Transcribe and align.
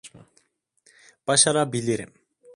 Başarabilirim. 1.27 2.13